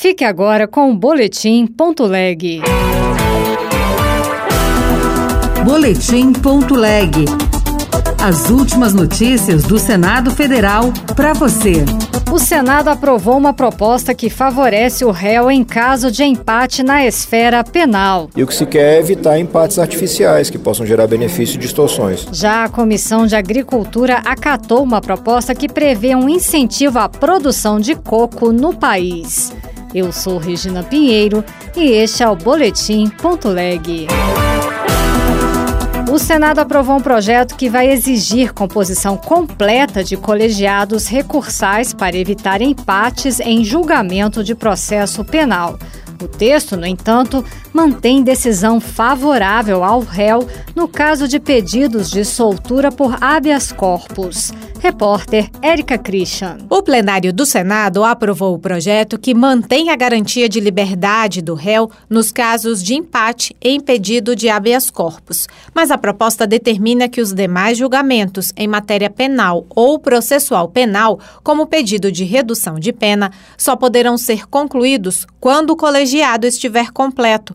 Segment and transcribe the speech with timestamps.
[0.00, 2.62] Fique agora com o Boletim Ponto Leg.
[5.62, 7.26] Boletim Ponto Leg.
[8.18, 11.84] As últimas notícias do Senado Federal para você.
[12.32, 17.62] O Senado aprovou uma proposta que favorece o réu em caso de empate na esfera
[17.62, 18.30] penal.
[18.34, 22.26] E o que se quer é evitar empates artificiais que possam gerar benefício e distorções.
[22.32, 27.94] Já a Comissão de Agricultura acatou uma proposta que prevê um incentivo à produção de
[27.94, 29.52] coco no país.
[29.92, 31.44] Eu sou Regina Pinheiro
[31.76, 34.06] e este é o Boletim Ponto Leg.
[36.10, 42.60] O Senado aprovou um projeto que vai exigir composição completa de colegiados recursais para evitar
[42.60, 45.78] empates em julgamento de processo penal.
[46.22, 52.90] O texto, no entanto, mantém decisão favorável ao réu no caso de pedidos de soltura
[52.90, 54.52] por habeas corpus.
[54.80, 56.56] Repórter Érica Christian.
[56.70, 61.90] O plenário do Senado aprovou o projeto que mantém a garantia de liberdade do réu
[62.08, 65.46] nos casos de empate em pedido de habeas corpus.
[65.74, 71.66] Mas a proposta determina que os demais julgamentos em matéria penal ou processual penal, como
[71.66, 77.54] pedido de redução de pena, só poderão ser concluídos quando o colegiado estiver completo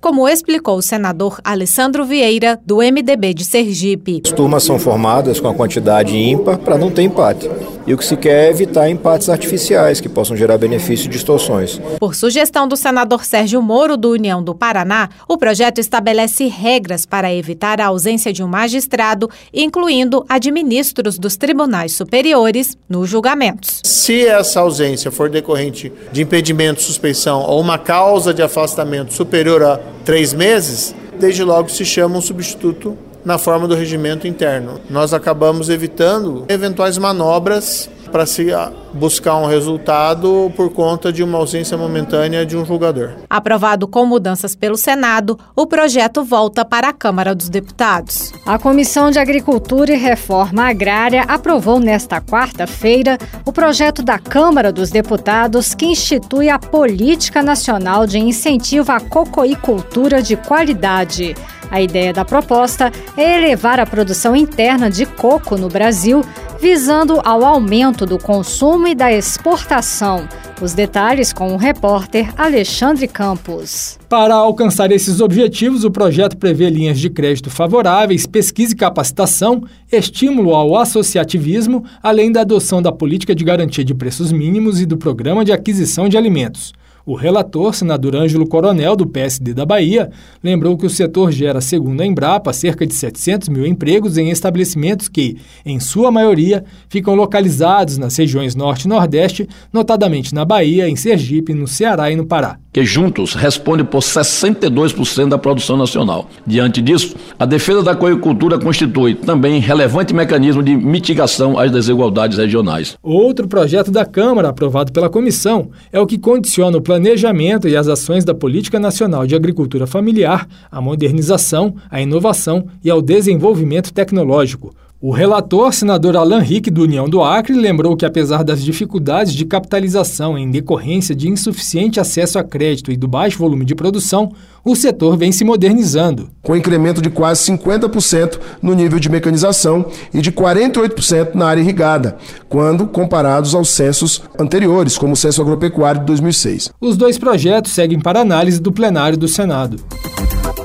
[0.00, 4.22] como explicou o senador Alessandro Vieira, do MDB de Sergipe.
[4.24, 7.50] As turmas são formadas com a quantidade ímpar para não ter empate.
[7.86, 11.80] E o que se quer é evitar empates artificiais que possam gerar benefício e distorções.
[11.98, 17.34] Por sugestão do senador Sérgio Moro, do União do Paraná, o projeto estabelece regras para
[17.34, 23.80] evitar a ausência de um magistrado, incluindo administros dos tribunais superiores, nos julgamentos.
[23.84, 29.80] Se essa ausência for decorrente de impedimento, suspeição ou uma causa de afastamento superior a
[30.04, 34.80] três meses, desde logo se chama um substituto na forma do regimento interno.
[34.88, 41.38] Nós acabamos evitando eventuais manobras para se ah, buscar um resultado por conta de uma
[41.38, 43.12] ausência momentânea de um julgador.
[43.28, 48.32] Aprovado com mudanças pelo Senado, o projeto volta para a Câmara dos Deputados.
[48.44, 54.90] A Comissão de Agricultura e Reforma Agrária aprovou nesta quarta-feira o projeto da Câmara dos
[54.90, 61.34] Deputados que institui a Política Nacional de Incentivo à Cocoicultura de Qualidade.
[61.70, 66.24] A ideia da proposta é elevar a produção interna de coco no Brasil,
[66.60, 70.28] visando ao aumento do consumo e da exportação.
[70.60, 73.98] Os detalhes com o repórter Alexandre Campos.
[74.08, 80.54] Para alcançar esses objetivos, o projeto prevê linhas de crédito favoráveis, pesquisa e capacitação, estímulo
[80.54, 85.44] ao associativismo, além da adoção da política de garantia de preços mínimos e do programa
[85.44, 86.74] de aquisição de alimentos.
[87.10, 90.12] O relator, senador Ângelo Coronel, do PSD da Bahia,
[90.44, 95.08] lembrou que o setor gera, segundo a Embrapa, cerca de 700 mil empregos em estabelecimentos
[95.08, 100.94] que, em sua maioria, ficam localizados nas regiões Norte e Nordeste, notadamente na Bahia, em
[100.94, 102.60] Sergipe, no Ceará e no Pará.
[102.72, 106.28] Que juntos respondem por 62% da produção nacional.
[106.46, 112.96] Diante disso, a defesa da coicultura constitui também relevante mecanismo de mitigação às desigualdades regionais.
[113.02, 117.88] Outro projeto da Câmara, aprovado pela comissão, é o que condiciona o planejamento e as
[117.88, 124.72] ações da Política Nacional de Agricultura Familiar, à modernização, à inovação e ao desenvolvimento tecnológico.
[125.02, 129.46] O relator, senador Alan Rick, do União do Acre, lembrou que, apesar das dificuldades de
[129.46, 134.30] capitalização em decorrência de insuficiente acesso a crédito e do baixo volume de produção,
[134.62, 136.28] o setor vem se modernizando.
[136.42, 142.18] Com incremento de quase 50% no nível de mecanização e de 48% na área irrigada,
[142.46, 146.72] quando comparados aos censos anteriores, como o Censo Agropecuário de 2006.
[146.78, 149.78] Os dois projetos seguem para análise do plenário do Senado.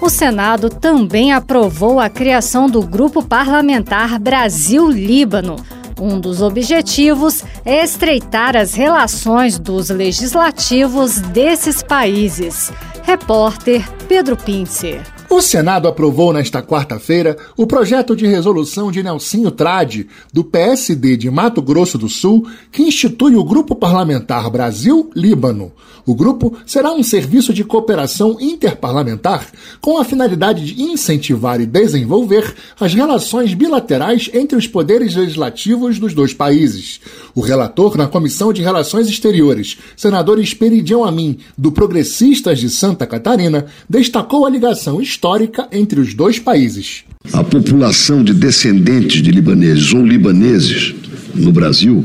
[0.02, 5.56] O Senado também aprovou a criação do Grupo Parlamentar Brasil-Líbano.
[6.00, 12.72] Um dos objetivos é estreitar as relações dos legislativos desses países.
[13.04, 15.15] Repórter Pedro Pincer.
[15.30, 21.30] O Senado aprovou nesta quarta-feira o projeto de resolução de Nelsinho Trade, do PSD de
[21.32, 25.72] Mato Grosso do Sul, que institui o Grupo Parlamentar Brasil-Líbano.
[26.06, 29.48] O grupo será um serviço de cooperação interparlamentar
[29.82, 36.14] com a finalidade de incentivar e desenvolver as relações bilaterais entre os poderes legislativos dos
[36.14, 37.02] dois países.
[37.34, 43.66] O relator na Comissão de Relações Exteriores, senador Esperidião Amin, do Progressistas de Santa Catarina,
[43.90, 47.06] destacou a ligação histórica entre os dois países.
[47.32, 50.94] A população de descendentes de libaneses ou libaneses
[51.34, 52.04] no Brasil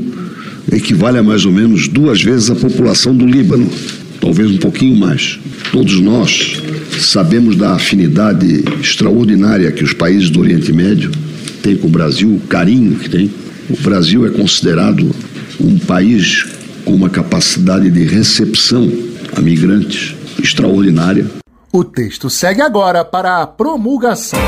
[0.71, 3.69] equivale a mais ou menos duas vezes a população do Líbano,
[4.21, 5.37] talvez um pouquinho mais.
[5.71, 6.61] Todos nós
[6.99, 11.11] sabemos da afinidade extraordinária que os países do Oriente Médio
[11.61, 13.29] têm com o Brasil, o carinho que tem.
[13.69, 15.13] O Brasil é considerado
[15.59, 16.45] um país
[16.85, 18.89] com uma capacidade de recepção
[19.35, 21.40] a migrantes extraordinária.
[21.73, 24.39] O texto segue agora para a promulgação.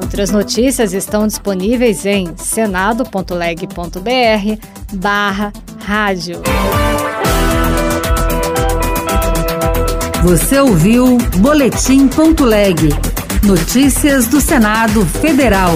[0.00, 3.68] Outras notícias estão disponíveis em senado.leg.br
[4.94, 6.40] barra rádio.
[10.24, 12.88] Você ouviu Boletim.leg.
[13.44, 15.72] Notícias do Senado Federal.